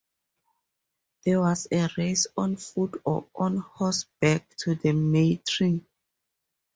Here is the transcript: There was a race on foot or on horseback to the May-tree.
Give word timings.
There 1.25 1.41
was 1.41 1.67
a 1.71 1.87
race 1.95 2.25
on 2.35 2.55
foot 2.55 2.99
or 3.05 3.27
on 3.35 3.57
horseback 3.57 4.49
to 4.61 4.73
the 4.73 4.93
May-tree. 4.93 5.85